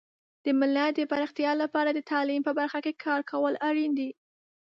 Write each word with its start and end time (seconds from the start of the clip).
د 0.43 0.45
ملت 0.59 0.91
د 0.95 1.01
پراختیا 1.11 1.51
لپاره 1.63 1.89
د 1.93 1.99
تعلیم 2.11 2.41
په 2.45 2.51
برخه 2.59 2.79
کې 2.85 2.99
کار 3.05 3.21
کول 3.31 3.53
اړین 3.67 3.91
دي. 3.99 4.09